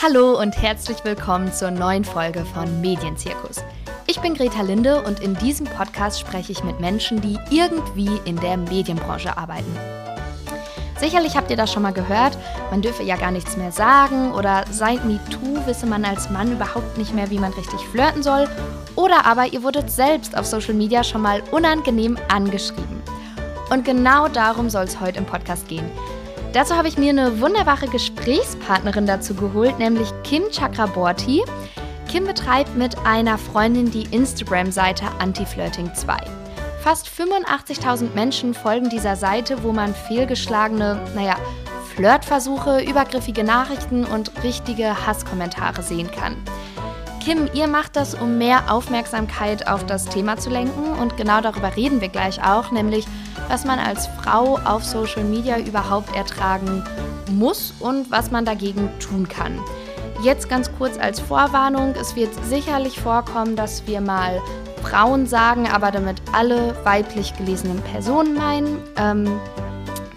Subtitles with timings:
[0.00, 3.64] Hallo und herzlich willkommen zur neuen Folge von Medienzirkus.
[4.06, 8.36] Ich bin Greta Linde und in diesem Podcast spreche ich mit Menschen, die irgendwie in
[8.36, 9.76] der Medienbranche arbeiten.
[11.00, 12.38] Sicherlich habt ihr das schon mal gehört,
[12.70, 16.96] man dürfe ja gar nichts mehr sagen oder seit MeToo wisse man als Mann überhaupt
[16.96, 18.48] nicht mehr, wie man richtig flirten soll
[18.94, 23.02] oder aber ihr wurdet selbst auf Social Media schon mal unangenehm angeschrieben.
[23.70, 25.90] Und genau darum soll es heute im Podcast gehen.
[26.58, 31.44] Dazu habe ich mir eine wunderbare Gesprächspartnerin dazu geholt, nämlich Kim Chakraborty.
[32.10, 36.16] Kim betreibt mit einer Freundin die Instagram-Seite Anti-Flirting 2.
[36.82, 41.36] Fast 85.000 Menschen folgen dieser Seite, wo man fehlgeschlagene, naja,
[41.94, 46.34] Flirtversuche, übergriffige Nachrichten und richtige Hasskommentare sehen kann.
[47.28, 51.76] Kim, ihr macht das, um mehr Aufmerksamkeit auf das Thema zu lenken und genau darüber
[51.76, 53.06] reden wir gleich auch, nämlich
[53.48, 56.82] was man als Frau auf Social Media überhaupt ertragen
[57.30, 59.60] muss und was man dagegen tun kann.
[60.22, 64.40] Jetzt ganz kurz als Vorwarnung, es wird sicherlich vorkommen, dass wir mal
[64.80, 68.78] Frauen sagen, aber damit alle weiblich gelesenen Personen meinen.
[68.96, 69.38] Ähm,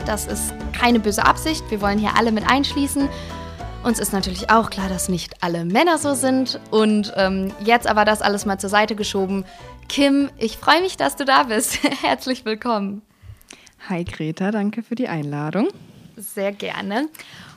[0.05, 3.09] das ist keine böse Absicht, wir wollen hier alle mit einschließen.
[3.83, 6.59] Uns ist natürlich auch klar, dass nicht alle Männer so sind.
[6.69, 9.43] Und ähm, jetzt aber das alles mal zur Seite geschoben.
[9.89, 11.79] Kim, ich freue mich, dass du da bist.
[12.03, 13.01] Herzlich willkommen.
[13.89, 15.69] Hi Greta, danke für die Einladung.
[16.15, 17.09] Sehr gerne.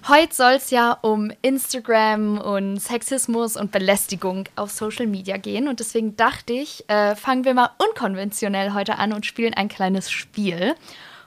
[0.08, 5.68] Heute soll es ja um Instagram und Sexismus und Belästigung auf Social Media gehen.
[5.68, 10.10] Und deswegen dachte ich, äh, fangen wir mal unkonventionell heute an und spielen ein kleines
[10.10, 10.74] Spiel.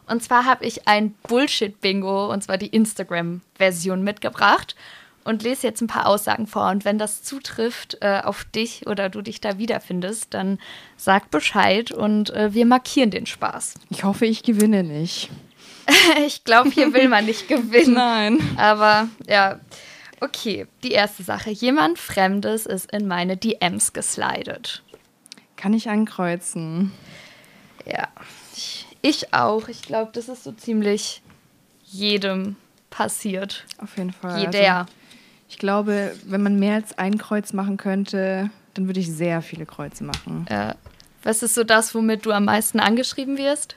[0.08, 4.76] Und zwar habe ich ein Bullshit-Bingo, und zwar die Instagram-Version mitgebracht
[5.28, 6.70] und lese jetzt ein paar Aussagen vor.
[6.70, 10.58] Und wenn das zutrifft äh, auf dich oder du dich da wiederfindest, dann
[10.96, 13.74] sag Bescheid und äh, wir markieren den Spaß.
[13.90, 15.30] Ich hoffe, ich gewinne nicht.
[16.26, 17.94] ich glaube, hier will man nicht gewinnen.
[17.94, 18.40] Nein.
[18.56, 19.60] Aber ja,
[20.22, 20.66] okay.
[20.84, 21.52] Die erste Sache.
[21.52, 24.82] Jemand Fremdes ist in meine DMs geslidet.
[25.58, 26.94] Kann ich ankreuzen?
[27.86, 28.08] Ja,
[28.56, 29.68] ich, ich auch.
[29.68, 31.22] Ich glaube, das ist so ziemlich
[31.84, 32.56] jedem
[32.90, 33.66] passiert.
[33.78, 34.40] Auf jeden Fall.
[34.40, 34.78] Jeder.
[34.80, 34.92] Also,
[35.50, 39.66] ich glaube, wenn man mehr als ein Kreuz machen könnte, dann würde ich sehr viele
[39.66, 40.46] Kreuze machen.
[40.50, 40.76] Ja.
[41.24, 43.76] Was ist so das, womit du am meisten angeschrieben wirst?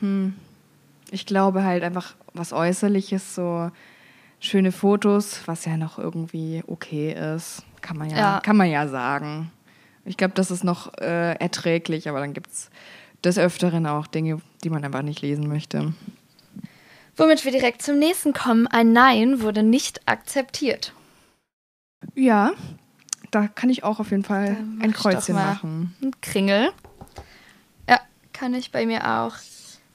[0.00, 0.34] Hm.
[1.10, 3.70] Ich glaube halt einfach was Äußerliches, so
[4.40, 7.62] schöne Fotos, was ja noch irgendwie okay ist.
[7.80, 8.40] Kann man ja, ja.
[8.40, 9.50] Kann man ja sagen.
[10.04, 12.70] Ich glaube, das ist noch äh, erträglich, aber dann gibt es
[13.26, 15.92] des Öfteren auch Dinge, die man einfach nicht lesen möchte.
[17.16, 18.66] Womit wir direkt zum nächsten kommen.
[18.66, 20.92] Ein Nein wurde nicht akzeptiert.
[22.14, 22.52] Ja,
[23.30, 25.96] da kann ich auch auf jeden Fall ein Kreuzchen machen.
[26.02, 26.70] Ein Kringel.
[27.88, 28.00] Ja,
[28.32, 29.34] kann ich bei mir auch.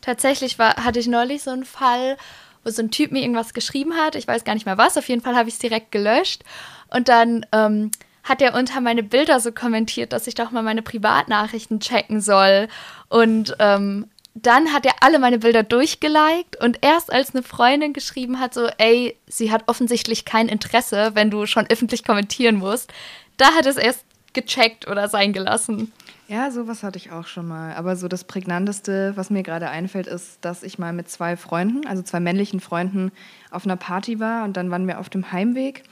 [0.02, 2.18] Tatsächlich war, hatte ich neulich so einen Fall,
[2.64, 4.16] wo so ein Typ mir irgendwas geschrieben hat.
[4.16, 4.98] Ich weiß gar nicht mehr was.
[4.98, 6.44] Auf jeden Fall habe ich es direkt gelöscht.
[6.90, 7.92] Und dann ähm,
[8.24, 12.68] hat er unter meine Bilder so kommentiert, dass ich doch mal meine Privatnachrichten checken soll.
[13.10, 18.40] Und ähm, dann hat er alle meine Bilder durchgeliked und erst als eine Freundin geschrieben
[18.40, 22.94] hat, so, ey, sie hat offensichtlich kein Interesse, wenn du schon öffentlich kommentieren musst,
[23.38, 25.92] da hat es erst gecheckt oder sein gelassen.
[26.30, 27.74] Ja, sowas hatte ich auch schon mal.
[27.76, 31.86] Aber so das Prägnanteste, was mir gerade einfällt, ist, dass ich mal mit zwei Freunden,
[31.86, 33.12] also zwei männlichen Freunden,
[33.50, 35.84] auf einer Party war und dann waren wir auf dem Heimweg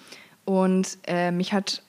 [0.45, 1.83] und äh, mich hat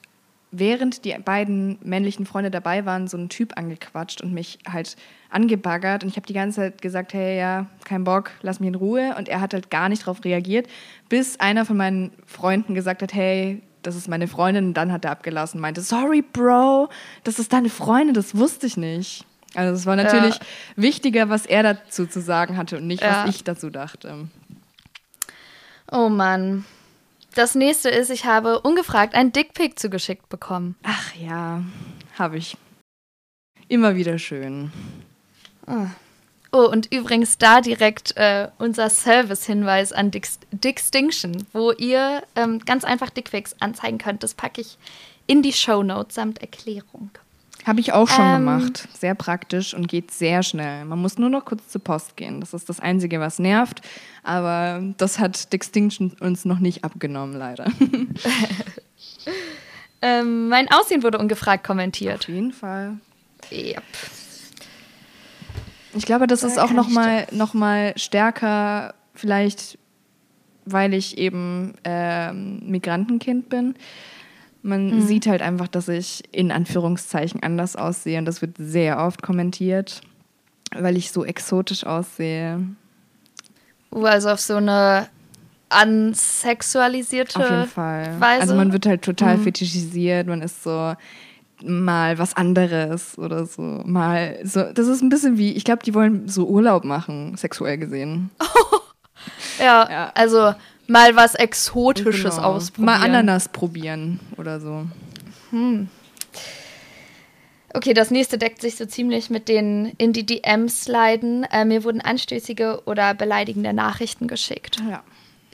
[0.53, 4.97] während die beiden männlichen Freunde dabei waren, so ein Typ angequatscht und mich halt
[5.31, 6.03] angebaggert.
[6.03, 9.15] Und ich habe die ganze Zeit gesagt, hey, ja, kein Bock, lass mich in Ruhe.
[9.17, 10.69] Und er hat halt gar nicht darauf reagiert,
[11.09, 14.67] bis einer von meinen Freunden gesagt hat, hey, das ist meine Freundin.
[14.67, 16.89] Und dann hat er abgelassen und meinte, sorry, Bro,
[17.25, 19.25] das ist deine Freundin, das wusste ich nicht.
[19.55, 20.41] Also es war natürlich ja.
[20.77, 23.25] wichtiger, was er dazu zu sagen hatte und nicht, ja.
[23.25, 24.29] was ich dazu dachte.
[25.91, 26.65] Oh Mann.
[27.35, 30.77] Das nächste ist, ich habe ungefragt ein Dickpick zugeschickt bekommen.
[30.83, 31.63] Ach ja,
[32.19, 32.57] habe ich.
[33.69, 34.73] Immer wieder schön.
[35.67, 35.87] Oh.
[36.53, 42.85] oh und übrigens da direkt äh, unser Service-Hinweis an Dix Dixtinction, wo ihr ähm, ganz
[42.85, 44.25] einfach Dickpics anzeigen könnt.
[44.25, 44.77] Das packe ich
[45.29, 47.11] in die Show Notes samt Erklärung.
[47.67, 48.89] Habe ich auch schon ähm, gemacht.
[48.99, 50.85] Sehr praktisch und geht sehr schnell.
[50.85, 52.41] Man muss nur noch kurz zur Post gehen.
[52.41, 53.83] Das ist das Einzige, was nervt.
[54.23, 57.67] Aber das hat Distinction uns noch nicht abgenommen, leider.
[60.03, 62.21] ähm, mein Aussehen wurde ungefragt kommentiert.
[62.21, 62.97] Auf jeden Fall.
[63.53, 63.83] Yep.
[65.95, 69.77] Ich glaube, das da ist auch noch mal, noch mal stärker, vielleicht,
[70.65, 73.75] weil ich eben äh, Migrantenkind bin
[74.63, 75.01] man mhm.
[75.03, 80.01] sieht halt einfach, dass ich in Anführungszeichen anders aussehe und das wird sehr oft kommentiert,
[80.77, 82.61] weil ich so exotisch aussehe.
[83.93, 85.09] Uh, also auf so eine
[85.69, 88.21] ansexualisierte Auf jeden Fall.
[88.21, 88.43] Weise.
[88.43, 89.45] Also man wird halt total mhm.
[89.45, 90.95] fetischisiert, man ist so
[91.63, 93.63] mal was anderes oder so.
[93.63, 94.65] Mal so.
[94.73, 98.31] Das ist ein bisschen wie, ich glaube, die wollen so Urlaub machen, sexuell gesehen.
[99.59, 100.55] ja, ja, also
[100.91, 102.49] mal was Exotisches genau.
[102.49, 102.99] ausprobieren.
[102.99, 104.87] Mal Ananas probieren oder so.
[105.51, 105.89] Hm.
[107.73, 111.45] Okay, das nächste deckt sich so ziemlich mit den in die DMs sliden.
[111.45, 114.79] Äh, mir wurden anstößige oder beleidigende Nachrichten geschickt.
[114.89, 115.05] Ja.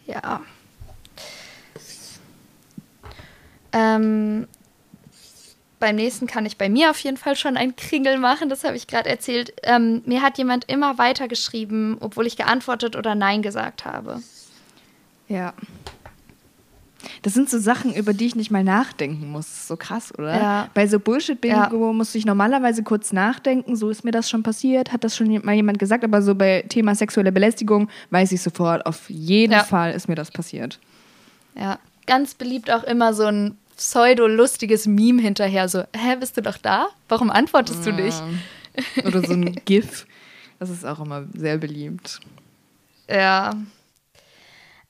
[0.07, 0.41] Ja.
[3.73, 4.49] Ähm,
[5.79, 8.77] beim nächsten kann ich bei mir auf jeden Fall schon einen Kringel machen, das habe
[8.77, 9.53] ich gerade erzählt.
[9.63, 14.23] Ähm, mir hat jemand immer weitergeschrieben, obwohl ich geantwortet oder Nein gesagt habe.
[15.29, 15.55] Ja.
[17.23, 19.69] Das sind so Sachen, über die ich nicht mal nachdenken muss.
[19.69, 20.37] So krass, oder?
[20.37, 20.71] Ja.
[20.75, 21.93] Bei so Bullshit-Bingo ja.
[21.93, 23.77] muss ich normalerweise kurz nachdenken.
[23.77, 26.05] So ist mir das schon passiert, hat das schon mal jemand gesagt.
[26.05, 29.65] Aber so bei Thema sexuelle Belästigung weiß ich sofort, auf jeden ja.
[29.65, 30.79] Fall ist mir das passiert.
[31.55, 35.69] Ja, ganz beliebt auch immer so ein pseudo-lustiges Meme hinterher.
[35.69, 36.89] So, hä, bist du doch da?
[37.09, 38.23] Warum antwortest du nicht?
[39.05, 40.07] Oder so ein GIF.
[40.59, 42.21] Das ist auch immer sehr beliebt.
[43.09, 43.55] Ja.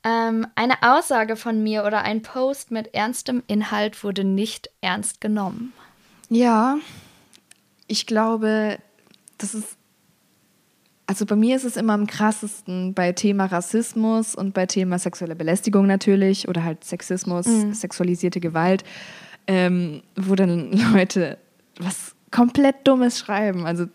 [0.07, 5.73] Ähm, eine Aussage von mir oder ein Post mit ernstem Inhalt wurde nicht ernst genommen.
[6.29, 6.77] Ja,
[7.89, 8.79] ich glaube,
[9.39, 9.77] das ist
[11.09, 15.37] also bei mir ist es immer am krassesten bei Thema Rassismus und bei Thema sexuelle
[15.37, 17.75] Belästigung natürlich oder halt Sexismus, mhm.
[17.75, 18.83] sexualisierte Gewalt,
[19.47, 21.39] ähm, wo dann Leute
[21.79, 23.67] was komplett Dummes schreiben.
[23.67, 23.87] Also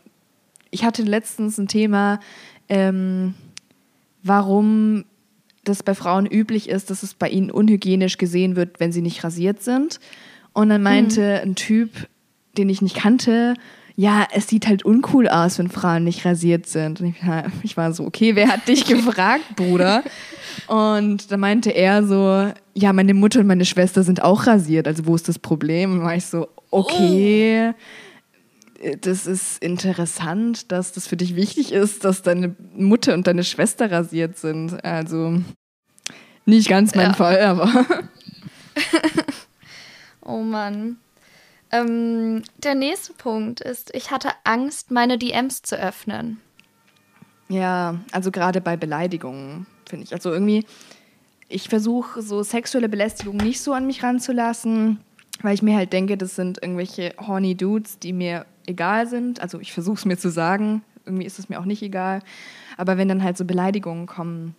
[0.69, 2.21] ich hatte letztens ein Thema,
[2.69, 3.33] ähm,
[4.23, 5.03] warum
[5.63, 9.23] das bei Frauen üblich ist, dass es bei ihnen unhygienisch gesehen wird, wenn sie nicht
[9.23, 9.99] rasiert sind.
[10.53, 11.51] Und dann meinte mhm.
[11.51, 12.07] ein Typ,
[12.57, 13.53] den ich nicht kannte,
[13.95, 17.01] ja, es sieht halt uncool aus, wenn Frauen nicht rasiert sind.
[17.01, 17.15] Und
[17.63, 20.03] ich, war so, okay, wer hat dich gefragt, Bruder?
[20.67, 25.05] Und da meinte er so, ja, meine Mutter und meine Schwester sind auch rasiert, also
[25.05, 25.93] wo ist das Problem?
[25.93, 27.73] Und war ich so, okay, oh.
[29.01, 33.91] Das ist interessant, dass das für dich wichtig ist, dass deine Mutter und deine Schwester
[33.91, 34.83] rasiert sind.
[34.83, 35.41] Also
[36.45, 37.13] nicht ganz mein ja.
[37.13, 37.85] Fall, aber.
[40.21, 40.97] oh Mann.
[41.71, 46.41] Ähm, der nächste Punkt ist, ich hatte Angst, meine DMs zu öffnen.
[47.47, 50.13] Ja, also gerade bei Beleidigungen, finde ich.
[50.13, 50.65] Also irgendwie,
[51.47, 54.99] ich versuche so sexuelle Belästigung nicht so an mich ranzulassen,
[55.41, 59.41] weil ich mir halt denke, das sind irgendwelche horny Dudes, die mir egal sind.
[59.41, 62.21] Also ich versuche es mir zu sagen, irgendwie ist es mir auch nicht egal.
[62.77, 64.55] Aber wenn dann halt so Beleidigungen kommen,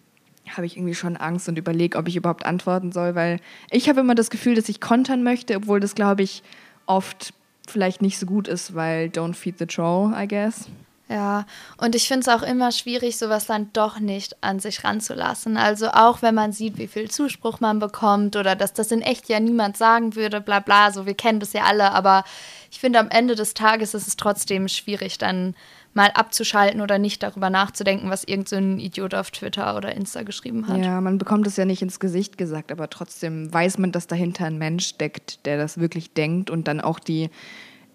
[0.49, 3.41] habe ich irgendwie schon Angst und überlege, ob ich überhaupt antworten soll, weil
[3.71, 6.43] ich habe immer das Gefühl, dass ich kontern möchte, obwohl das, glaube ich,
[6.87, 7.33] oft
[7.69, 10.69] vielleicht nicht so gut ist, weil don't feed the troll, I guess.
[11.13, 11.45] Ja,
[11.77, 15.59] und ich finde es auch immer schwierig, sowas dann doch nicht an sich ranzulassen.
[15.59, 19.29] Also auch wenn man sieht, wie viel Zuspruch man bekommt oder dass das in echt
[19.29, 22.25] ja niemand sagen würde, bla bla, so wir kennen das ja alle, aber
[22.71, 25.55] ich finde am Ende des Tages ist es trotzdem schwierig, dann
[25.93, 30.67] mal abzuschalten oder nicht darüber nachzudenken, was irgendein so Idiot auf Twitter oder Insta geschrieben
[30.67, 30.79] hat.
[30.79, 34.47] Ja, man bekommt es ja nicht ins Gesicht gesagt, aber trotzdem weiß man, dass dahinter
[34.47, 37.29] ein Mensch steckt, der das wirklich denkt und dann auch die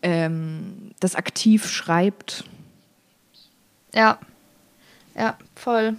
[0.03, 2.43] ähm, das aktiv schreibt.
[3.93, 4.19] Ja,
[5.15, 5.95] ja, voll.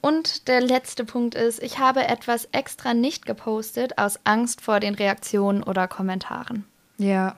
[0.00, 4.94] Und der letzte Punkt ist, ich habe etwas extra nicht gepostet aus Angst vor den
[4.94, 6.64] Reaktionen oder Kommentaren.
[6.98, 7.36] Ja,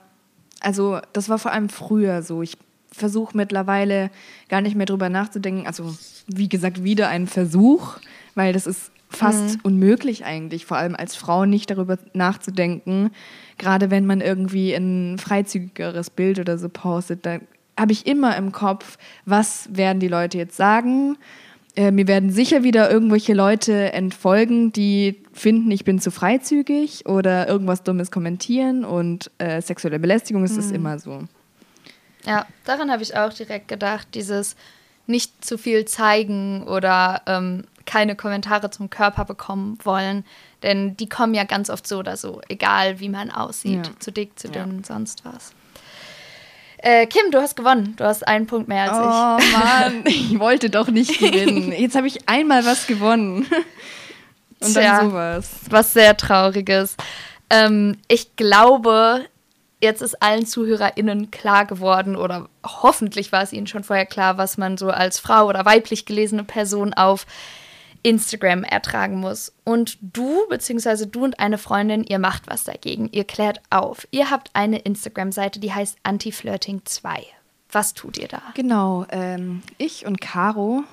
[0.59, 2.41] also das war vor allem früher so.
[2.41, 2.57] Ich
[2.91, 4.11] versuche mittlerweile
[4.49, 5.65] gar nicht mehr drüber nachzudenken.
[5.65, 5.95] Also,
[6.27, 7.97] wie gesagt, wieder ein Versuch,
[8.35, 9.59] weil das ist fast mhm.
[9.63, 13.11] unmöglich eigentlich, vor allem als Frau nicht darüber nachzudenken.
[13.57, 17.39] Gerade wenn man irgendwie ein freizügigeres Bild oder so postet, da
[17.81, 21.17] habe ich immer im Kopf, was werden die Leute jetzt sagen.
[21.75, 27.47] Äh, mir werden sicher wieder irgendwelche Leute entfolgen, die finden, ich bin zu freizügig oder
[27.47, 30.57] irgendwas Dummes kommentieren und äh, sexuelle Belästigung ist mhm.
[30.57, 31.23] das immer so.
[32.25, 34.55] Ja, daran habe ich auch direkt gedacht, dieses
[35.07, 40.23] nicht zu viel zeigen oder ähm, keine Kommentare zum Körper bekommen wollen,
[40.61, 43.99] denn die kommen ja ganz oft so oder so, egal wie man aussieht, ja.
[43.99, 44.85] zu dick, zu dünn, ja.
[44.85, 45.53] sonst was.
[46.81, 47.93] Äh, Kim, du hast gewonnen.
[47.97, 49.53] Du hast einen Punkt mehr als oh, ich.
[49.53, 51.71] Oh Mann, ich wollte doch nicht gewinnen.
[51.71, 53.45] Jetzt habe ich einmal was gewonnen.
[54.59, 55.49] Und dann Tja, sowas.
[55.69, 56.95] Was sehr Trauriges.
[57.49, 59.25] Ähm, ich glaube,
[59.81, 64.57] jetzt ist allen ZuhörerInnen klar geworden oder hoffentlich war es ihnen schon vorher klar, was
[64.57, 67.25] man so als Frau oder weiblich gelesene Person auf
[68.03, 69.53] Instagram ertragen muss.
[69.63, 73.09] Und du, beziehungsweise du und eine Freundin, ihr macht was dagegen.
[73.11, 74.07] Ihr klärt auf.
[74.11, 77.23] Ihr habt eine Instagram-Seite, die heißt Anti-Flirting 2.
[77.71, 78.41] Was tut ihr da?
[78.53, 80.83] Genau, ähm, ich und Caro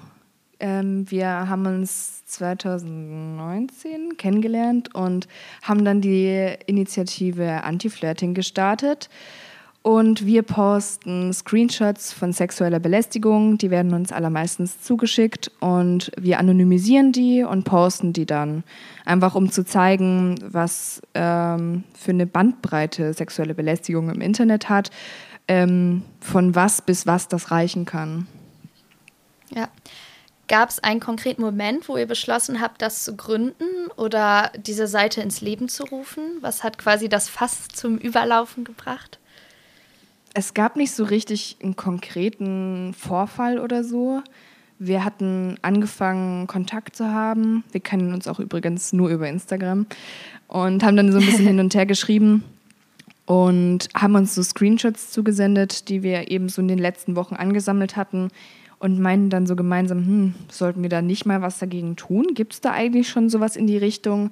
[0.60, 5.28] Ähm, wir haben uns 2019 kennengelernt und
[5.62, 9.08] haben dann die Initiative Anti-Flirting gestartet.
[9.88, 17.10] Und wir posten Screenshots von sexueller Belästigung, die werden uns allermeistens zugeschickt und wir anonymisieren
[17.10, 18.64] die und posten die dann.
[19.06, 24.90] Einfach um zu zeigen, was ähm, für eine Bandbreite sexuelle Belästigung im Internet hat,
[25.48, 28.26] ähm, von was bis was das reichen kann.
[29.54, 29.70] Ja.
[30.48, 35.22] Gab es einen konkreten Moment, wo ihr beschlossen habt, das zu gründen oder diese Seite
[35.22, 36.24] ins Leben zu rufen?
[36.42, 39.18] Was hat quasi das Fass zum Überlaufen gebracht?
[40.38, 44.22] Es gab nicht so richtig einen konkreten Vorfall oder so.
[44.78, 47.64] Wir hatten angefangen, Kontakt zu haben.
[47.72, 49.86] Wir kennen uns auch übrigens nur über Instagram
[50.46, 52.44] und haben dann so ein bisschen hin und her geschrieben
[53.26, 57.96] und haben uns so Screenshots zugesendet, die wir eben so in den letzten Wochen angesammelt
[57.96, 58.28] hatten
[58.78, 62.28] und meinten dann so gemeinsam, hm, sollten wir da nicht mal was dagegen tun?
[62.34, 64.30] Gibt es da eigentlich schon sowas in die Richtung?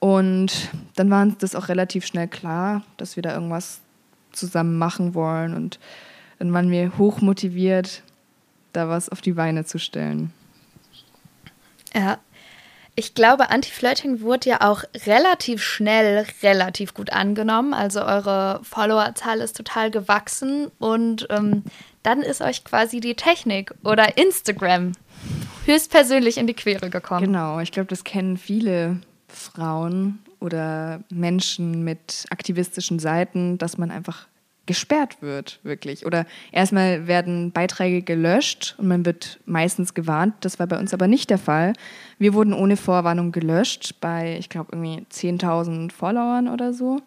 [0.00, 3.82] Und dann war uns das auch relativ schnell klar, dass wir da irgendwas
[4.32, 5.54] zusammen machen wollen.
[5.54, 5.78] Und
[6.38, 8.02] dann waren wir hoch motiviert,
[8.72, 10.32] da was auf die Beine zu stellen.
[11.94, 12.18] Ja.
[12.94, 17.72] Ich glaube, Anti-Flirting wurde ja auch relativ schnell relativ gut angenommen.
[17.72, 21.62] Also eure Followerzahl ist total gewachsen und ähm,
[22.02, 24.92] dann ist euch quasi die Technik oder Instagram
[25.64, 27.26] höchstpersönlich in die Quere gekommen.
[27.26, 34.28] Genau, ich glaube, das kennen viele Frauen oder Menschen mit aktivistischen Seiten, dass man einfach
[34.68, 36.04] gesperrt wird, wirklich.
[36.04, 40.34] Oder erstmal werden Beiträge gelöscht und man wird meistens gewarnt.
[40.40, 41.72] Das war bei uns aber nicht der Fall.
[42.18, 47.00] Wir wurden ohne Vorwarnung gelöscht bei, ich glaube, irgendwie 10.000 Followern oder so.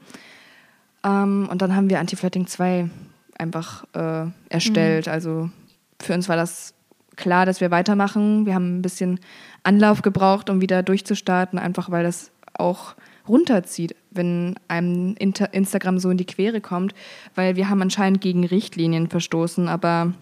[1.05, 2.89] Ähm, und dann haben wir Anti-Flirting 2
[3.37, 5.05] einfach äh, erstellt.
[5.05, 5.11] Mhm.
[5.13, 5.49] Also
[6.01, 6.73] für uns war das
[7.15, 8.47] klar, dass wir weitermachen.
[8.47, 9.19] Wir haben ein bisschen
[9.61, 12.95] Anlauf gebraucht, um wieder durchzustarten, einfach weil das auch
[13.27, 16.93] runterzieht, wenn einem Inter Instagram so in die Quere kommt,
[17.35, 20.13] weil wir haben anscheinend gegen Richtlinien verstoßen, aber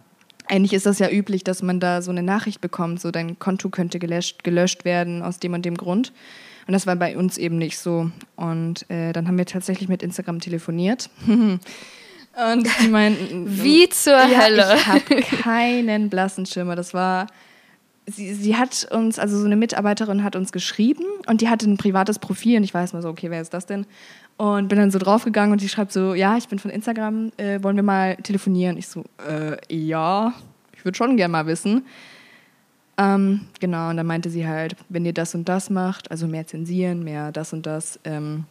[0.48, 3.70] eigentlich ist das ja üblich, dass man da so eine Nachricht bekommt, so dein Konto
[3.70, 6.12] könnte gelöscht, gelöscht werden aus dem und dem Grund.
[6.66, 8.12] Und das war bei uns eben nicht so.
[8.36, 11.10] Und äh, dann haben wir tatsächlich mit Instagram telefoniert.
[11.28, 14.76] Und die meinten, wie zur ja, Hölle.
[14.76, 16.76] Ich habe keinen blassen Schimmer.
[16.76, 17.28] Das war
[18.10, 21.78] sie, sie hat uns, also so eine Mitarbeiterin hat uns geschrieben und die hatte ein
[21.78, 23.86] privates Profil und ich weiß mal so, okay, wer ist das denn?
[24.38, 27.62] Und bin dann so draufgegangen und die schreibt so, ja, ich bin von Instagram, äh,
[27.62, 28.78] wollen wir mal telefonieren?
[28.78, 30.34] Ich so, äh, ja,
[30.74, 31.86] ich würde schon gerne mal wissen.
[32.98, 36.48] Ähm, genau, und dann meinte sie halt, wenn ihr das und das macht, also mehr
[36.48, 38.46] zensieren, mehr das und das, ähm,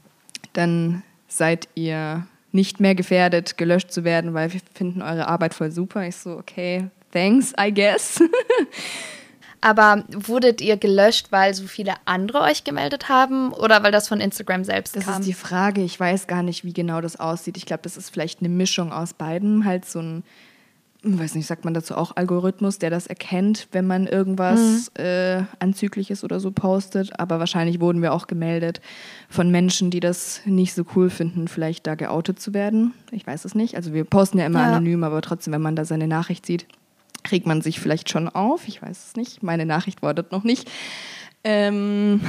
[0.52, 5.70] dann seid ihr nicht mehr gefährdet, gelöscht zu werden, weil wir finden eure Arbeit voll
[5.70, 6.06] super.
[6.06, 8.20] Ich so, okay, thanks, I guess.
[9.60, 14.20] Aber wurdet ihr gelöscht, weil so viele andere euch gemeldet haben oder weil das von
[14.20, 15.14] Instagram selbst das kam?
[15.14, 15.82] Das ist die Frage.
[15.82, 17.56] Ich weiß gar nicht, wie genau das aussieht.
[17.56, 19.64] Ich glaube, das ist vielleicht eine Mischung aus beiden.
[19.64, 20.22] Halt so ein,
[21.02, 25.04] weiß nicht, sagt man dazu auch Algorithmus, der das erkennt, wenn man irgendwas mhm.
[25.04, 27.18] äh, Anzügliches oder so postet.
[27.18, 28.80] Aber wahrscheinlich wurden wir auch gemeldet
[29.28, 32.94] von Menschen, die das nicht so cool finden, vielleicht da geoutet zu werden.
[33.10, 33.74] Ich weiß es nicht.
[33.74, 34.68] Also wir posten ja immer ja.
[34.68, 36.66] anonym, aber trotzdem, wenn man da seine Nachricht sieht,
[37.32, 38.68] regt man sich vielleicht schon auf.
[38.68, 39.42] Ich weiß es nicht.
[39.42, 40.70] Meine Nachricht wortet noch nicht.
[41.44, 42.20] Ähm,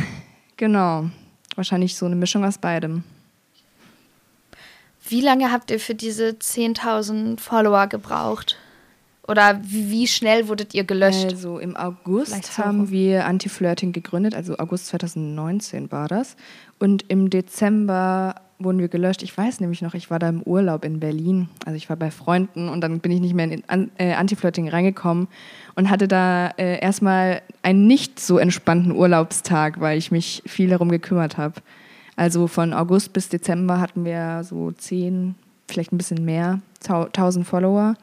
[0.57, 1.09] genau.
[1.55, 3.03] Wahrscheinlich so eine Mischung aus beidem.
[5.07, 8.57] Wie lange habt ihr für diese 10.000 Follower gebraucht?
[9.27, 11.25] Oder wie schnell wurdet ihr gelöscht?
[11.25, 16.35] Also im August haben wir Anti-Flirting gegründet, also August 2019 war das.
[16.79, 19.23] Und im Dezember wurden wir gelöscht.
[19.23, 21.47] Ich weiß nämlich noch, ich war da im Urlaub in Berlin.
[21.65, 23.63] Also ich war bei Freunden und dann bin ich nicht mehr in
[23.97, 25.27] äh, Anti-Flirting reingekommen
[25.75, 30.89] und hatte da äh, erstmal einen nicht so entspannten Urlaubstag, weil ich mich viel darum
[30.89, 31.55] gekümmert habe.
[32.17, 35.35] Also von August bis Dezember hatten wir so zehn,
[35.69, 36.59] vielleicht ein bisschen mehr,
[37.13, 37.95] tausend Follower.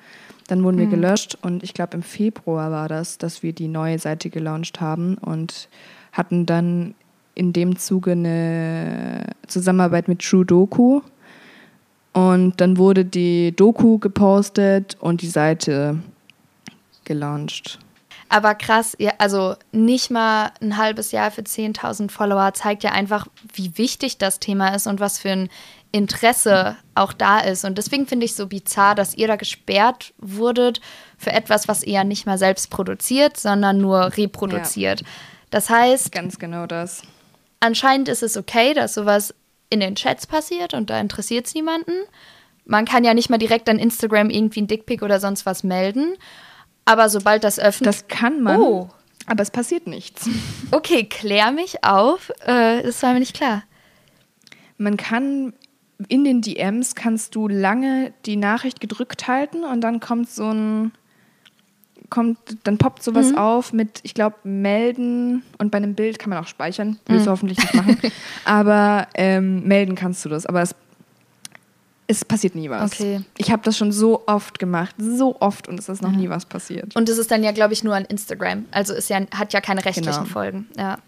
[0.49, 0.91] Dann wurden wir mhm.
[0.91, 5.19] gelöscht und ich glaube im Februar war das, dass wir die neue Seite gelauncht haben
[5.19, 5.69] und
[6.13, 6.95] hatten dann
[7.37, 11.03] in dem Zuge eine Zusammenarbeit mit True Doku.
[12.13, 15.99] Und dann wurde die Doku gepostet und die Seite
[17.05, 17.79] gelauncht.
[18.29, 23.79] Aber krass, also nicht mal ein halbes Jahr für 10.000 Follower zeigt ja einfach, wie
[23.79, 25.49] wichtig das Thema ist und was für ein
[25.93, 27.65] Interesse auch da ist.
[27.65, 30.81] Und deswegen finde ich es so bizarr, dass ihr da gesperrt wurdet
[31.19, 35.03] für etwas, was ihr nicht mal selbst produziert, sondern nur reproduziert.
[35.03, 35.07] Ja.
[35.51, 36.11] Das heißt.
[36.11, 37.03] Ganz genau das.
[37.61, 39.35] Anscheinend ist es okay, dass sowas
[39.71, 41.93] in den Chats passiert und da interessiert es niemanden.
[42.65, 46.17] Man kann ja nicht mal direkt an Instagram irgendwie ein Dickpick oder sonst was melden.
[46.85, 47.89] Aber sobald das öffnet.
[47.89, 48.61] Das kann man.
[48.61, 48.89] Oh.
[49.27, 50.29] Aber es passiert nichts.
[50.73, 52.31] Okay, klär mich auf.
[52.45, 53.63] Äh, das war mir nicht klar.
[54.79, 55.53] Man kann
[56.09, 60.93] in den DMs kannst du lange die Nachricht gedrückt halten und dann kommt so ein
[62.11, 63.39] kommt, dann poppt sowas mhm.
[63.39, 66.99] auf mit, ich glaube, melden und bei einem Bild kann man auch speichern.
[67.07, 67.25] Willst mhm.
[67.25, 67.99] du hoffentlich nicht machen.
[68.45, 70.47] Aber ähm, melden kannst du das.
[70.47, 70.75] Aber es,
[72.07, 72.93] es passiert nie was.
[72.93, 73.21] Okay.
[73.37, 76.19] Ich habe das schon so oft gemacht, so oft und es ist noch ja.
[76.19, 76.95] nie was passiert.
[76.95, 78.67] Und es ist dann ja, glaube ich, nur an Instagram.
[78.71, 80.25] Also es ja, hat ja keine rechtlichen genau.
[80.25, 80.67] Folgen.
[80.77, 80.99] Ja.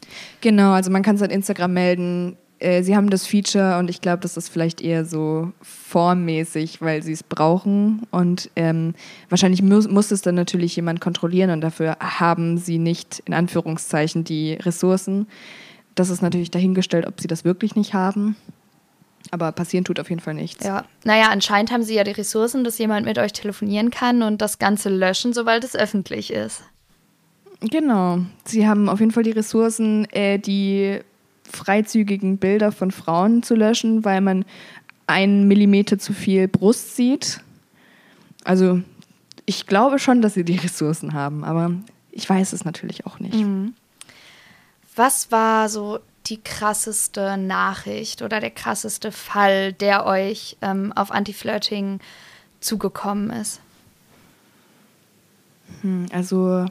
[0.41, 4.01] Genau, also man kann es an Instagram melden äh, sie haben das Feature und ich
[4.01, 8.03] glaube, das ist vielleicht eher so formmäßig, weil sie es brauchen.
[8.11, 8.95] Und ähm,
[9.29, 14.25] wahrscheinlich muss, muss es dann natürlich jemand kontrollieren und dafür haben sie nicht in Anführungszeichen
[14.25, 15.29] die Ressourcen.
[15.95, 18.37] Das ist natürlich dahingestellt, ob sie das wirklich nicht haben.
[19.31, 20.65] Aber passieren tut auf jeden Fall nichts.
[20.65, 24.41] Ja, naja, anscheinend haben sie ja die Ressourcen, dass jemand mit euch telefonieren kann und
[24.41, 26.63] das Ganze löschen, sobald es öffentlich ist.
[27.61, 28.21] Genau.
[28.45, 31.01] Sie haben auf jeden Fall die Ressourcen, äh, die
[31.51, 34.45] freizügigen Bilder von Frauen zu löschen, weil man
[35.07, 37.41] einen Millimeter zu viel Brust sieht.
[38.45, 38.83] Also
[39.47, 41.73] ich glaube schon, dass sie die Ressourcen haben, aber
[42.11, 43.35] ich weiß es natürlich auch nicht.
[43.35, 43.75] Mhm.
[44.95, 52.01] Was war so die krasseste Nachricht oder der krasseste Fall, der euch ähm, auf Anti-Flirting
[52.61, 53.61] zugekommen ist?
[55.83, 56.67] Hm, also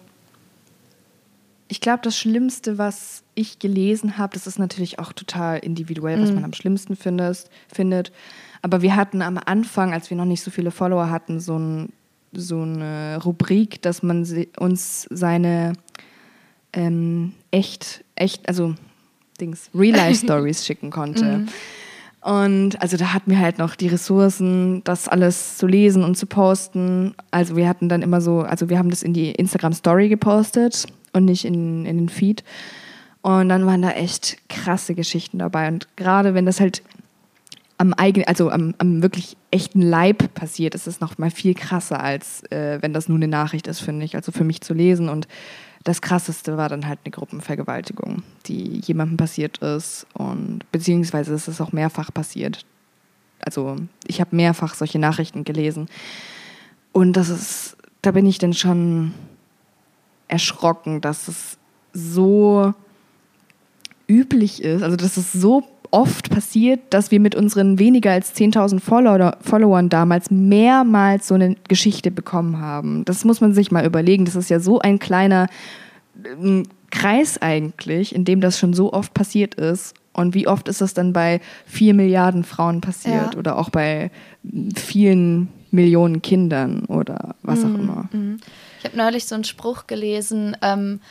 [1.68, 6.30] ich glaube, das Schlimmste, was ich gelesen habe, das ist natürlich auch total individuell, was
[6.30, 6.36] mhm.
[6.36, 8.12] man am schlimmsten findest, findet.
[8.62, 11.90] Aber wir hatten am Anfang, als wir noch nicht so viele Follower hatten, so, ein,
[12.34, 14.26] so eine Rubrik, dass man
[14.58, 15.74] uns seine
[16.74, 18.76] ähm, echt, echt, also
[19.40, 21.26] Dings, Real-Life-Stories schicken konnte.
[21.26, 21.48] Mhm.
[22.22, 26.26] Und also da hatten wir halt noch die Ressourcen, das alles zu lesen und zu
[26.26, 27.14] posten.
[27.32, 30.88] Also wir hatten dann immer so, also wir haben das in die Instagram Story gepostet
[31.18, 32.44] und nicht in, in den Feed.
[33.22, 35.68] Und dann waren da echt krasse Geschichten dabei.
[35.68, 36.82] Und gerade wenn das halt
[37.78, 42.02] am eigenen, also am, am wirklich echten Leib passiert, ist es noch mal viel krasser,
[42.02, 44.16] als äh, wenn das nur eine Nachricht ist, finde ich.
[44.16, 45.10] Also für mich zu lesen.
[45.10, 45.28] Und
[45.84, 50.08] das krasseste war dann halt eine Gruppenvergewaltigung, die jemandem passiert ist.
[50.14, 52.66] Und beziehungsweise ist es auch mehrfach passiert.
[53.40, 53.76] Also
[54.06, 55.88] ich habe mehrfach solche Nachrichten gelesen.
[56.94, 59.14] Und das ist, da bin ich dann schon
[60.28, 61.58] erschrocken, dass es
[61.94, 62.74] so
[64.08, 68.80] üblich ist, also dass es so oft passiert, dass wir mit unseren weniger als 10.000
[68.80, 73.06] Follower, Followern damals mehrmals so eine Geschichte bekommen haben.
[73.06, 74.26] Das muss man sich mal überlegen.
[74.26, 75.48] Das ist ja so ein kleiner
[76.24, 79.94] äh, Kreis eigentlich, in dem das schon so oft passiert ist.
[80.14, 83.40] Und wie oft ist das dann bei vier Milliarden Frauen passiert ja.
[83.40, 84.10] oder auch bei
[84.76, 87.80] vielen Millionen Kindern oder was auch mhm.
[87.80, 88.10] immer.
[88.12, 88.38] Mhm.
[88.88, 91.02] Ich habe neulich so einen Spruch gelesen, ähm,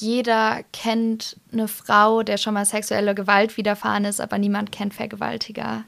[0.00, 5.84] jeder kennt eine Frau, der schon mal sexuelle Gewalt widerfahren ist, aber niemand kennt Vergewaltiger.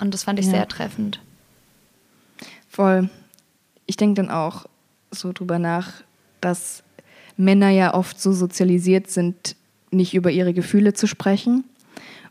[0.00, 0.52] Und das fand ich ja.
[0.52, 1.20] sehr treffend.
[2.68, 3.08] Voll.
[3.86, 4.66] Ich denke dann auch
[5.12, 6.02] so drüber nach,
[6.40, 6.82] dass
[7.36, 9.54] Männer ja oft so sozialisiert sind,
[9.92, 11.62] nicht über ihre Gefühle zu sprechen.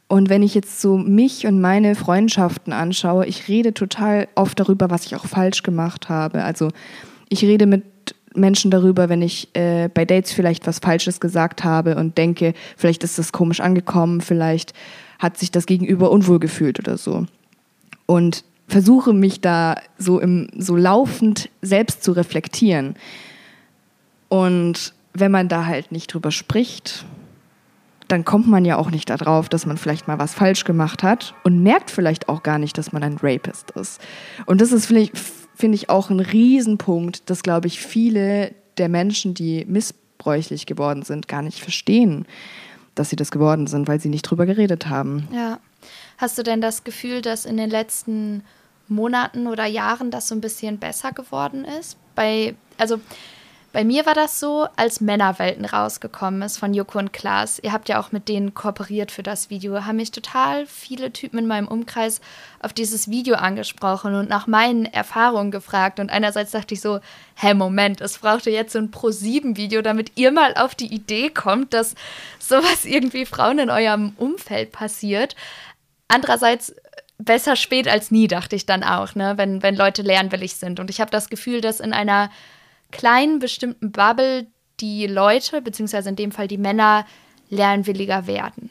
[0.10, 4.90] Und wenn ich jetzt so mich und meine Freundschaften anschaue, ich rede total oft darüber,
[4.90, 6.44] was ich auch falsch gemacht habe.
[6.44, 6.72] Also
[7.30, 7.84] ich rede mit
[8.36, 13.04] Menschen darüber, wenn ich äh, bei Dates vielleicht was Falsches gesagt habe und denke, vielleicht
[13.04, 14.74] ist das komisch angekommen, vielleicht
[15.20, 17.26] hat sich das Gegenüber unwohl gefühlt oder so.
[18.06, 22.96] Und versuche mich da so im so laufend selbst zu reflektieren.
[24.30, 27.06] Und wenn man da halt nicht drüber spricht,
[28.08, 31.34] dann kommt man ja auch nicht darauf, dass man vielleicht mal was falsch gemacht hat
[31.44, 34.00] und merkt vielleicht auch gar nicht, dass man ein Rapist ist.
[34.46, 35.18] Und das ist vielleicht
[35.58, 41.28] finde ich auch ein Riesenpunkt, dass, glaube ich, viele der Menschen, die missbräuchlich geworden sind,
[41.28, 42.28] gar nicht verstehen,
[42.93, 45.28] dass sie das geworden sind, weil sie nicht drüber geredet haben.
[45.34, 45.60] Ja.
[46.17, 48.43] Hast du denn das Gefühl, dass in den letzten
[48.88, 51.98] Monaten oder Jahren das so ein bisschen besser geworden ist?
[52.15, 53.00] Bei, also
[53.78, 57.60] bei mir war das so, als Männerwelten rausgekommen ist von Joko und Klaas.
[57.60, 59.86] Ihr habt ja auch mit denen kooperiert für das Video.
[59.86, 62.20] Haben mich total viele Typen in meinem Umkreis
[62.60, 66.00] auf dieses Video angesprochen und nach meinen Erfahrungen gefragt.
[66.00, 67.02] Und einerseits dachte ich so,
[67.36, 71.76] hä, Moment, es brauchte jetzt so ein Pro-7-Video, damit ihr mal auf die Idee kommt,
[71.76, 71.94] dass
[72.40, 75.36] sowas irgendwie Frauen in eurem Umfeld passiert.
[76.08, 76.74] Andererseits
[77.20, 79.34] besser spät als nie, dachte ich dann auch, ne?
[79.38, 80.80] wenn, wenn Leute lernwillig sind.
[80.80, 82.32] Und ich habe das Gefühl, dass in einer
[82.91, 84.47] kleinen bestimmten Bubble
[84.80, 87.06] die Leute, beziehungsweise in dem Fall die Männer,
[87.50, 88.69] lernwilliger werden.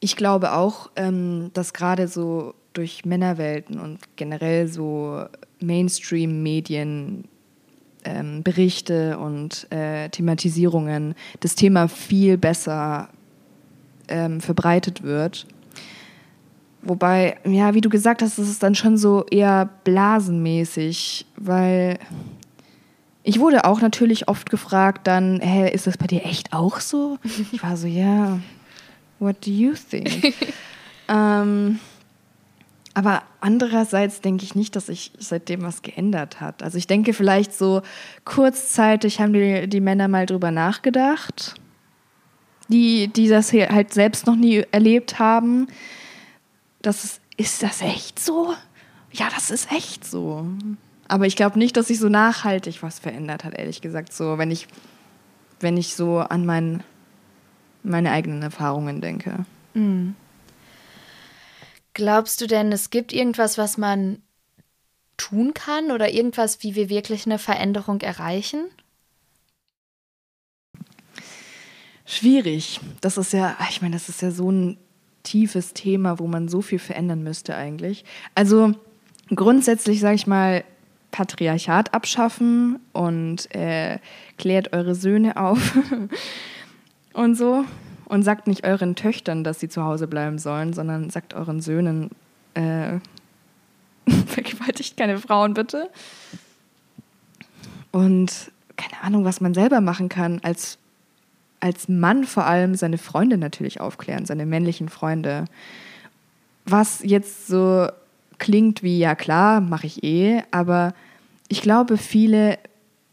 [0.00, 5.24] Ich glaube auch, ähm, dass gerade so durch Männerwelten und generell so
[5.60, 7.28] Mainstream-Medien
[8.04, 13.10] ähm, Berichte und äh, Thematisierungen das Thema viel besser
[14.08, 15.46] ähm, verbreitet wird.
[16.82, 21.98] Wobei, ja, wie du gesagt hast, das ist dann schon so eher blasenmäßig, weil
[23.24, 27.18] ich wurde auch natürlich oft gefragt dann, hä, ist das bei dir echt auch so?
[27.52, 28.40] Ich war so, ja,
[29.18, 30.34] what do you think?
[31.08, 31.78] ähm,
[32.94, 36.62] aber andererseits denke ich nicht, dass sich seitdem was geändert hat.
[36.62, 37.82] Also ich denke vielleicht so
[38.24, 41.54] kurzzeitig haben die, die Männer mal drüber nachgedacht,
[42.68, 45.68] die, die das halt selbst noch nie erlebt haben.
[46.82, 48.54] Das ist, ist das echt so?
[49.12, 50.46] Ja, das ist echt so.
[51.12, 54.14] Aber ich glaube nicht, dass sich so nachhaltig was verändert hat, ehrlich gesagt.
[54.14, 54.66] So, wenn ich,
[55.60, 56.82] wenn ich so an mein,
[57.82, 59.44] meine eigenen Erfahrungen denke.
[59.74, 60.16] Mhm.
[61.92, 64.22] Glaubst du denn, es gibt irgendwas, was man
[65.18, 68.70] tun kann oder irgendwas, wie wir wirklich eine Veränderung erreichen?
[72.06, 72.80] Schwierig.
[73.02, 74.78] Das ist ja, ich meine, das ist ja so ein
[75.24, 78.06] tiefes Thema, wo man so viel verändern müsste eigentlich.
[78.34, 78.72] Also
[79.28, 80.64] grundsätzlich sage ich mal,
[81.12, 83.98] Patriarchat abschaffen und äh,
[84.38, 85.76] klärt eure Söhne auf
[87.12, 87.64] und so.
[88.06, 92.10] Und sagt nicht euren Töchtern, dass sie zu Hause bleiben sollen, sondern sagt euren Söhnen,
[92.52, 92.98] äh,
[94.26, 95.88] vergewaltigt keine Frauen bitte.
[97.90, 100.78] Und keine Ahnung, was man selber machen kann, als,
[101.60, 105.46] als Mann vor allem seine Freunde natürlich aufklären, seine männlichen Freunde.
[106.66, 107.88] Was jetzt so
[108.42, 110.94] klingt wie, ja klar, mache ich eh, aber
[111.46, 112.58] ich glaube, viele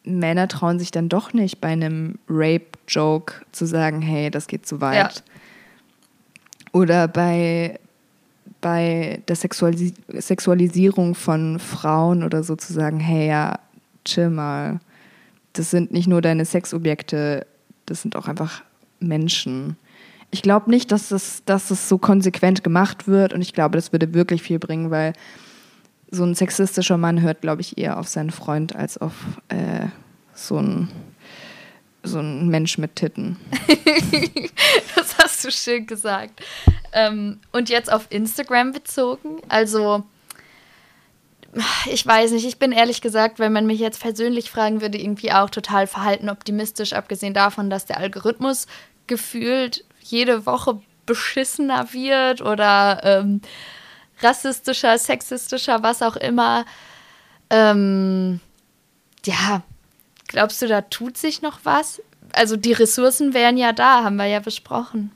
[0.03, 4.81] Männer trauen sich dann doch nicht bei einem Rape-Joke zu sagen, hey, das geht zu
[4.81, 4.95] weit.
[4.95, 5.21] Ja.
[6.71, 7.79] Oder bei,
[8.59, 13.59] bei der Sexualis Sexualisierung von Frauen oder so zu sagen, hey, ja,
[14.05, 14.79] chill mal.
[15.53, 17.45] Das sind nicht nur deine Sexobjekte,
[17.85, 18.63] das sind auch einfach
[18.99, 19.77] Menschen.
[20.31, 23.91] Ich glaube nicht, dass das, dass das so konsequent gemacht wird und ich glaube, das
[23.91, 25.13] würde wirklich viel bringen, weil
[26.11, 29.13] so ein sexistischer Mann hört, glaube ich, eher auf seinen Freund als auf
[29.49, 29.87] äh,
[30.33, 30.89] so ein
[32.03, 33.37] so ein Mensch mit Titten.
[34.95, 36.41] das hast du schön gesagt.
[36.93, 39.41] Ähm, und jetzt auf Instagram bezogen.
[39.49, 40.03] Also,
[41.91, 45.31] ich weiß nicht, ich bin ehrlich gesagt, wenn man mich jetzt persönlich fragen würde, irgendwie
[45.31, 48.67] auch total verhalten optimistisch, abgesehen davon, dass der Algorithmus
[49.07, 53.41] gefühlt jede Woche beschissener wird oder ähm,
[54.21, 56.65] rassistischer, sexistischer, was auch immer.
[57.49, 58.39] Ähm,
[59.25, 59.63] ja,
[60.27, 62.01] glaubst du, da tut sich noch was?
[62.33, 65.11] Also die Ressourcen wären ja da, haben wir ja besprochen.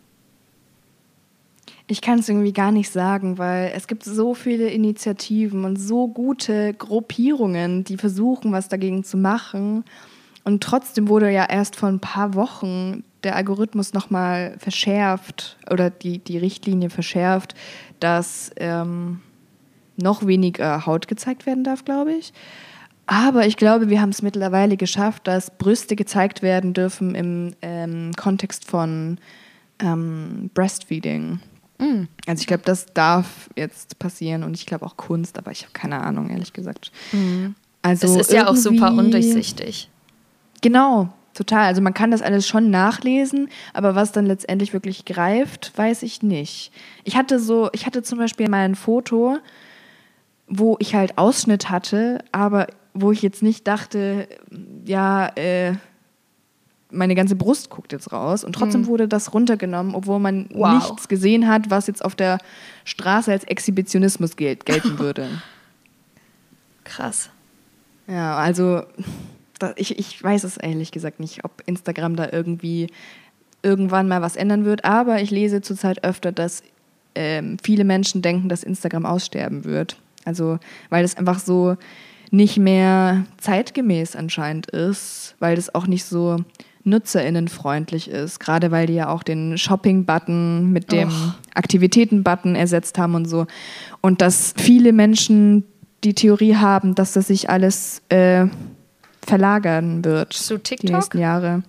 [1.88, 6.08] Ich kann es irgendwie gar nicht sagen, weil es gibt so viele Initiativen und so
[6.08, 9.84] gute Gruppierungen, die versuchen, was dagegen zu machen.
[10.43, 16.19] Und trotzdem wurde ja erst vor ein paar Wochen der Algorithmus nochmal verschärft oder die,
[16.19, 17.55] die Richtlinie verschärft,
[17.99, 19.21] dass ähm,
[19.97, 22.33] noch weniger Haut gezeigt werden darf, glaube ich.
[23.05, 28.12] Aber ich glaube, wir haben es mittlerweile geschafft, dass Brüste gezeigt werden dürfen im ähm,
[28.15, 29.17] Kontext von
[29.79, 31.39] ähm, Breastfeeding.
[31.79, 32.03] Mm.
[32.27, 35.73] Also ich glaube, das darf jetzt passieren und ich glaube auch Kunst, aber ich habe
[35.73, 36.91] keine Ahnung, ehrlich gesagt.
[37.12, 37.47] Mm.
[37.81, 39.89] Also es ist ja auch super undurchsichtig.
[40.62, 41.65] Genau, Total.
[41.65, 46.22] Also man kann das alles schon nachlesen, aber was dann letztendlich wirklich greift, weiß ich
[46.22, 46.72] nicht.
[47.04, 49.38] Ich hatte so, ich hatte zum Beispiel mal ein Foto,
[50.48, 54.28] wo ich halt Ausschnitt hatte, aber wo ich jetzt nicht dachte,
[54.86, 55.74] ja, äh,
[56.91, 58.88] meine ganze Brust guckt jetzt raus und trotzdem mhm.
[58.88, 60.76] wurde das runtergenommen, obwohl man wow.
[60.76, 62.38] nichts gesehen hat, was jetzt auf der
[62.86, 65.28] Straße als Exhibitionismus gel gelten würde.
[66.84, 67.30] Krass.
[68.08, 68.84] Ja, also
[69.76, 72.88] ich, ich weiß es ehrlich gesagt nicht, ob Instagram da irgendwie
[73.62, 76.63] irgendwann mal was ändern wird, aber ich lese zurzeit öfter, dass
[77.15, 79.97] ähm, viele Menschen denken, dass Instagram aussterben wird.
[80.26, 81.78] Also, weil es einfach so
[82.32, 86.38] nicht mehr zeitgemäß anscheinend ist, weil das auch nicht so
[86.84, 91.12] nutzerinnenfreundlich ist, gerade weil die ja auch den Shopping-Button mit dem
[91.54, 93.45] Aktivitäten-Button ersetzt haben und so.
[94.02, 95.63] Und dass viele Menschen
[96.04, 98.47] die Theorie haben, dass das sich alles äh,
[99.25, 100.33] verlagern wird.
[100.33, 100.88] Zu TikTok?
[100.88, 101.63] Die nächsten Jahre.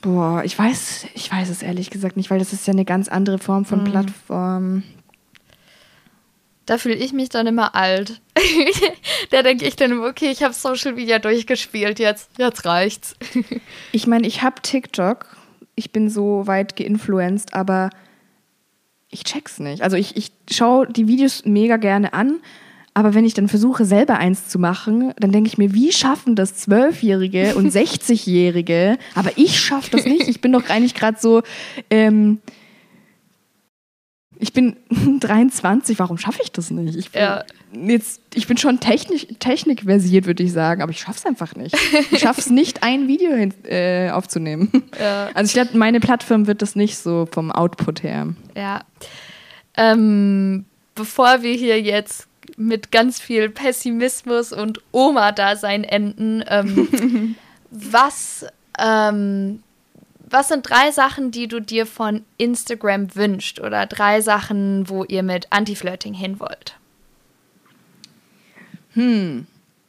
[0.00, 3.08] Boah, ich weiß, ich weiß es ehrlich gesagt nicht, weil das ist ja eine ganz
[3.08, 3.84] andere Form von mhm.
[3.84, 4.82] Plattform.
[6.66, 8.20] Da fühle ich mich dann immer alt.
[9.30, 13.16] da denke ich dann okay, ich habe Social Media durchgespielt, jetzt, jetzt reicht's.
[13.92, 15.36] ich meine, ich habe TikTok,
[15.74, 17.90] ich bin so weit geinfluenced, aber
[19.10, 19.82] ich check's nicht.
[19.82, 22.40] Also ich, ich schaue die Videos mega gerne an,
[22.94, 26.34] Aber wenn ich dann versuche, selber eins zu machen, dann denke ich mir, wie schaffen
[26.34, 28.98] das Zwölfjährige und 60-Jährige?
[29.14, 30.28] Aber ich schaffe das nicht.
[30.28, 31.42] Ich bin doch eigentlich gerade so.
[31.90, 32.40] Ähm,
[34.40, 34.76] ich bin
[35.20, 36.96] 23, warum schaffe ich das nicht?
[36.96, 37.44] Ich bin, ja.
[37.72, 41.76] jetzt, ich bin schon technisch, technikversiert, würde ich sagen, aber ich schaffe es einfach nicht.
[42.10, 44.70] Ich schaffe es nicht, ein Video hin, äh, aufzunehmen.
[44.98, 45.28] Ja.
[45.34, 48.28] Also ich glaube, meine Plattform wird das nicht so vom Output her.
[48.56, 48.82] Ja.
[49.76, 52.26] Ähm, bevor wir hier jetzt
[52.58, 57.36] mit ganz viel Pessimismus und Oma-Dasein enden, ähm,
[57.70, 58.46] was
[58.78, 59.62] ähm,
[60.30, 65.22] was sind drei Sachen, die du dir von Instagram wünscht oder drei Sachen, wo ihr
[65.22, 66.76] mit Anti-Flirting hin wollt?
[68.92, 69.46] Hm.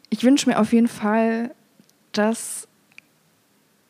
[0.10, 1.52] Ich wünsche mir auf jeden Fall,
[2.14, 2.68] dass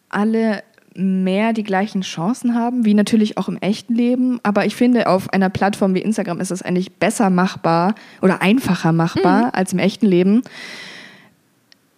[0.09, 0.63] alle
[0.99, 4.39] mehr die gleichen Chancen haben, wie natürlich auch im echten Leben.
[4.43, 8.91] Aber ich finde, auf einer Plattform wie Instagram ist es eigentlich besser machbar oder einfacher
[8.91, 9.51] machbar mhm.
[9.53, 10.41] als im echten Leben,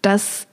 [0.02, 0.48] dass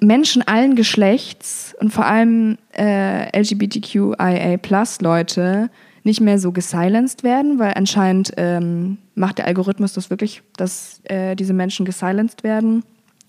[0.00, 5.70] Menschen allen Geschlechts und vor allem äh, LGBTQIA-Plus-Leute
[6.02, 11.34] nicht mehr so gesilenced werden, weil anscheinend ähm, macht der Algorithmus das wirklich, dass äh,
[11.34, 12.84] diese Menschen gesilenced werden.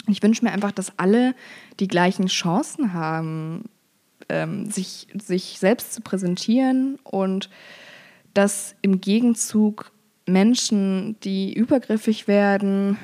[0.08, 1.34] Ich wünsche mir einfach, dass alle
[1.80, 3.64] die gleichen Chancen haben,
[4.30, 7.50] ähm, sich, sich selbst zu präsentieren und
[8.34, 9.92] dass im Gegenzug
[10.28, 12.98] Menschen, die übergriffig werden,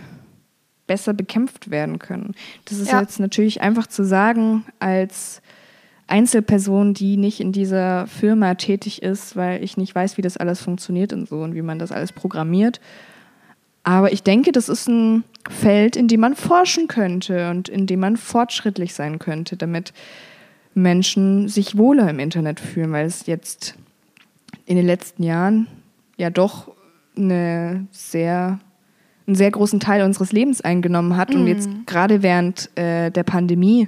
[0.88, 2.34] besser bekämpft werden können.
[2.66, 3.00] Das ist ja.
[3.00, 5.42] jetzt natürlich einfach zu sagen als
[6.08, 10.62] Einzelperson, die nicht in dieser Firma tätig ist, weil ich nicht weiß, wie das alles
[10.62, 12.82] funktioniert und so und wie man das alles programmiert.
[13.84, 18.02] Aber ich denke, das ist ein Feld, in dem man forschen könnte und in dem
[18.02, 19.94] man fortschrittlich sein könnte, damit
[20.74, 23.76] Menschen sich wohler im Internet fühlen, weil es jetzt
[24.66, 25.68] in den letzten Jahren
[26.18, 26.72] ja doch
[27.18, 28.60] eine sehr
[29.28, 31.30] einen sehr großen Teil unseres Lebens eingenommen hat.
[31.30, 31.42] Mhm.
[31.42, 33.88] Und jetzt gerade während äh, der Pandemie,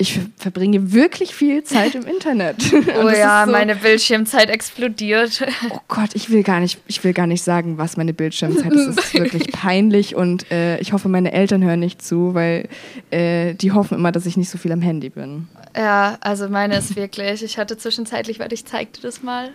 [0.00, 2.56] ich verbringe wirklich viel Zeit im Internet.
[2.72, 5.44] oh ja, so, meine Bildschirmzeit explodiert.
[5.70, 8.86] Oh Gott, ich will gar nicht, ich will gar nicht sagen, was meine Bildschirmzeit ist.
[8.86, 12.68] Es ist wirklich peinlich und äh, ich hoffe, meine Eltern hören nicht zu, weil
[13.10, 15.48] äh, die hoffen immer, dass ich nicht so viel am Handy bin.
[15.76, 17.42] Ja, also meine ist wirklich.
[17.42, 19.50] Ich hatte zwischenzeitlich, weil ich zeigte das mal.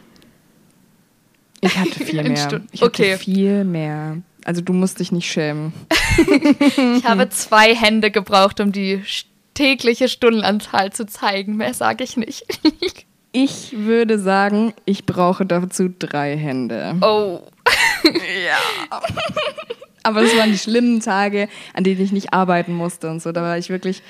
[1.61, 2.61] Ich hatte viel mehr.
[2.73, 3.17] Ich hatte okay.
[3.17, 4.17] viel mehr.
[4.43, 5.71] Also du musst dich nicht schämen.
[6.97, 9.01] ich habe zwei Hände gebraucht, um die
[9.53, 11.57] tägliche Stundenanzahl zu zeigen.
[11.57, 12.45] Mehr sage ich nicht.
[13.31, 16.95] ich würde sagen, ich brauche dazu drei Hände.
[17.01, 17.41] Oh.
[18.05, 18.99] ja.
[20.03, 23.31] Aber es waren die schlimmen Tage, an denen ich nicht arbeiten musste und so.
[23.31, 24.03] Da war ich wirklich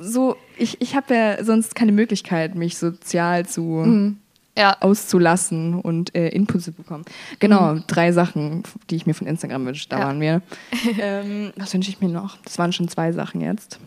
[0.00, 4.18] so, ich, ich habe ja sonst keine Möglichkeit, mich sozial zu mhm
[4.56, 4.76] ja.
[4.80, 7.04] auszulassen und äh, Input zu bekommen.
[7.38, 7.84] Genau, mhm.
[7.86, 9.88] drei Sachen, die ich mir von Instagram wünsche.
[9.88, 10.04] Da ja.
[10.06, 10.42] waren wir.
[11.00, 12.38] ähm, was wünsche ich mir noch?
[12.44, 13.78] Das waren schon zwei Sachen jetzt.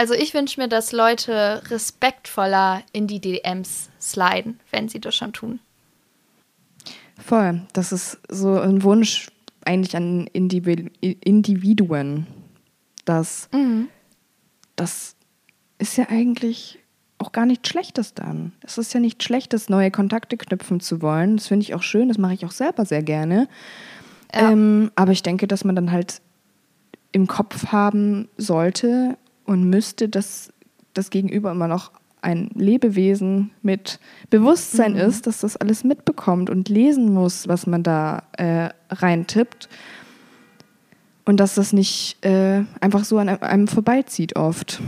[0.00, 5.34] Also ich wünsche mir, dass Leute respektvoller in die DMs sliden, wenn sie das schon
[5.34, 5.60] tun.
[7.18, 7.60] Voll.
[7.74, 9.30] Das ist so ein Wunsch
[9.62, 12.26] eigentlich an Individuen.
[13.04, 13.88] Das, mhm.
[14.74, 15.16] das
[15.76, 16.78] ist ja eigentlich
[17.18, 18.52] auch gar nichts Schlechtes dann.
[18.62, 21.36] Es ist ja nicht Schlechtes, neue Kontakte knüpfen zu wollen.
[21.36, 23.48] Das finde ich auch schön, das mache ich auch selber sehr gerne.
[24.34, 24.50] Ja.
[24.50, 26.22] Ähm, aber ich denke, dass man dann halt
[27.12, 29.18] im Kopf haben sollte
[29.50, 30.52] und müsste, dass
[30.94, 31.90] das Gegenüber immer noch
[32.22, 33.98] ein Lebewesen mit
[34.30, 35.00] Bewusstsein mhm.
[35.00, 39.68] ist, dass das alles mitbekommt und lesen muss, was man da äh, reintippt.
[41.24, 44.80] Und dass das nicht äh, einfach so an einem vorbeizieht oft.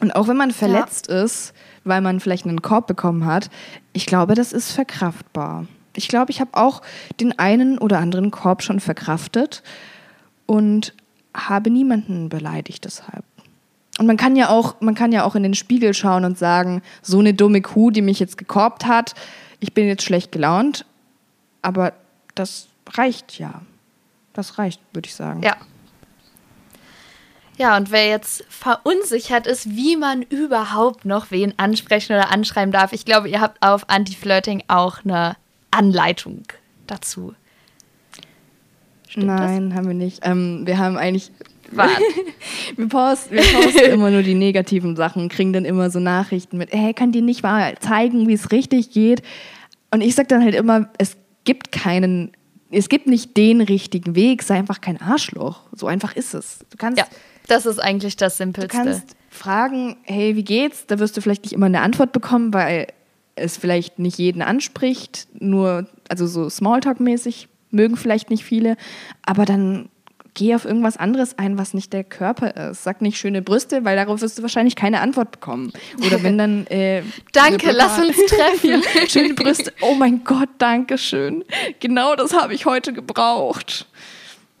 [0.00, 1.22] Und auch wenn man verletzt ja.
[1.22, 1.52] ist,
[1.84, 3.50] weil man vielleicht einen Korb bekommen hat,
[3.92, 5.64] ich glaube, das ist verkraftbar.
[5.94, 6.82] Ich glaube, ich habe auch
[7.20, 9.62] den einen oder anderen Korb schon verkraftet
[10.44, 10.92] und
[11.32, 13.24] habe niemanden beleidigt deshalb.
[13.98, 16.82] Und man kann ja auch, man kann ja auch in den Spiegel schauen und sagen,
[17.02, 19.14] so eine dumme Kuh, die mich jetzt gekorbt hat,
[19.58, 20.84] ich bin jetzt schlecht gelaunt,
[21.62, 21.94] aber
[22.34, 23.62] das reicht ja.
[24.34, 25.42] Das reicht, würde ich sagen.
[25.42, 25.56] Ja,
[27.58, 32.92] ja, und wer jetzt verunsichert ist, wie man überhaupt noch wen ansprechen oder anschreiben darf,
[32.92, 35.36] ich glaube, ihr habt auf Anti-Flirting auch eine
[35.70, 36.42] Anleitung
[36.86, 37.34] dazu.
[39.08, 39.78] Stimmt Nein, das?
[39.78, 40.20] haben wir nicht.
[40.22, 41.32] Ähm, wir haben eigentlich.
[42.76, 46.72] wir posten, wir posten immer nur die negativen Sachen, kriegen dann immer so Nachrichten mit,
[46.72, 49.22] hey, kann dir nicht mal zeigen, wie es richtig geht?
[49.90, 52.32] Und ich sage dann halt immer, es gibt keinen,
[52.70, 55.60] es gibt nicht den richtigen Weg, sei einfach kein Arschloch.
[55.72, 56.58] So einfach ist es.
[56.70, 56.98] Du kannst.
[56.98, 57.06] Ja
[57.46, 58.76] das ist eigentlich das Simpelste.
[58.76, 60.86] Du kannst fragen, hey, wie geht's?
[60.86, 62.88] Da wirst du vielleicht nicht immer eine Antwort bekommen, weil
[63.34, 68.76] es vielleicht nicht jeden anspricht, nur, also so Smalltalk-mäßig mögen vielleicht nicht viele,
[69.22, 69.90] aber dann
[70.36, 72.84] geh auf irgendwas anderes ein, was nicht der Körper ist.
[72.84, 75.72] Sag nicht schöne Brüste, weil darauf wirst du wahrscheinlich keine Antwort bekommen.
[76.06, 76.66] Oder wenn dann.
[76.68, 78.70] Äh, danke, lass uns treffen.
[78.70, 79.72] ja, schöne Brüste.
[79.80, 81.44] Oh mein Gott, danke schön.
[81.80, 83.86] Genau das habe ich heute gebraucht.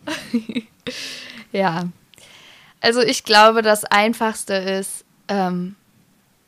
[1.52, 1.84] ja.
[2.80, 5.76] Also ich glaube, das Einfachste ist, ähm,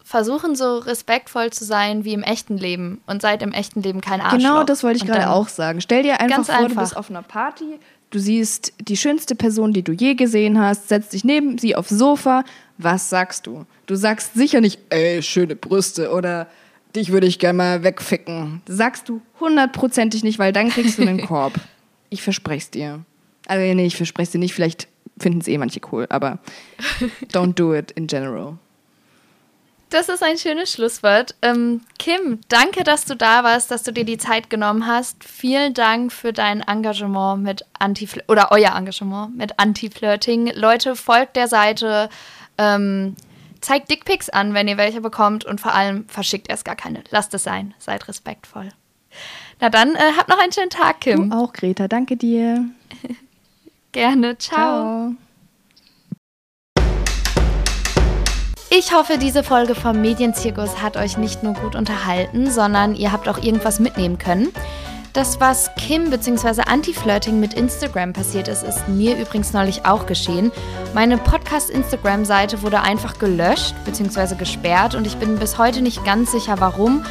[0.04, 4.22] versuchen so respektvoll zu sein wie im echten Leben und seid im echten Leben kein
[4.22, 4.38] Arschloch.
[4.38, 5.82] Genau, das wollte ich gerade auch sagen.
[5.82, 6.68] Stell dir einfach vor, einfach.
[6.68, 7.78] du bist auf einer Party,
[8.10, 11.90] Du siehst die schönste Person, die du je gesehen hast, setzt dich neben sie aufs
[11.90, 12.42] Sofa.
[12.78, 13.66] Was sagst du?
[13.86, 16.46] Du sagst sicher nicht, ey, schöne Brüste oder
[16.96, 18.62] dich würde ich gerne mal wegficken.
[18.64, 21.54] Das sagst du hundertprozentig nicht, weil dann kriegst du einen Korb.
[22.08, 23.00] Ich verspreche es dir.
[23.46, 26.38] Also nee, ich verspreche es dir nicht, vielleicht finden es eh manche cool, aber
[27.32, 28.56] don't do it in general.
[29.90, 31.34] Das ist ein schönes Schlusswort.
[31.40, 35.24] Ähm, Kim, danke, dass du da warst, dass du dir die Zeit genommen hast.
[35.24, 40.52] Vielen Dank für dein Engagement mit Anti oder euer Engagement mit Anti-Flirting.
[40.54, 42.10] Leute, folgt der Seite,
[42.58, 43.16] ähm,
[43.60, 47.02] zeigt Dickpics an, wenn ihr welche bekommt und vor allem verschickt erst gar keine.
[47.10, 48.68] Lasst es sein, seid respektvoll.
[49.60, 51.30] Na dann, äh, habt noch einen schönen Tag, Kim.
[51.30, 51.88] Du auch, Greta.
[51.88, 52.66] Danke dir.
[53.92, 54.36] Gerne.
[54.36, 55.14] Ciao.
[55.14, 55.27] Ciao.
[58.70, 63.26] Ich hoffe, diese Folge vom Medienzirkus hat euch nicht nur gut unterhalten, sondern ihr habt
[63.26, 64.48] auch irgendwas mitnehmen können.
[65.14, 66.60] Das, was Kim bzw.
[66.66, 70.52] Anti-Flirting mit Instagram passiert ist, ist mir übrigens neulich auch geschehen.
[70.92, 74.34] Meine Podcast-Instagram-Seite wurde einfach gelöscht bzw.
[74.34, 77.04] gesperrt und ich bin bis heute nicht ganz sicher, warum.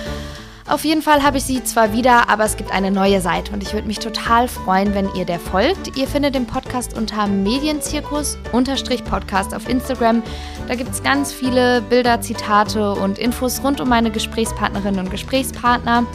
[0.69, 3.63] Auf jeden Fall habe ich sie zwar wieder, aber es gibt eine neue Seite und
[3.63, 5.95] ich würde mich total freuen, wenn ihr der folgt.
[5.95, 10.21] Ihr findet den Podcast unter Medienzirkus-Podcast auf Instagram.
[10.67, 16.05] Da gibt es ganz viele Bilder, Zitate und Infos rund um meine Gesprächspartnerinnen und Gesprächspartner.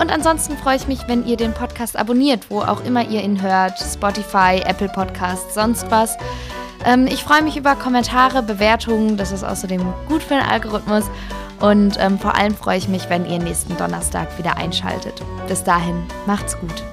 [0.00, 3.40] Und ansonsten freue ich mich, wenn ihr den Podcast abonniert, wo auch immer ihr ihn
[3.40, 3.78] hört.
[3.78, 6.16] Spotify, Apple Podcasts, sonst was.
[6.84, 9.16] Ähm, ich freue mich über Kommentare, Bewertungen.
[9.16, 11.04] Das ist außerdem gut für den Algorithmus.
[11.62, 15.22] Und ähm, vor allem freue ich mich, wenn ihr nächsten Donnerstag wieder einschaltet.
[15.46, 16.91] Bis dahin, macht's gut.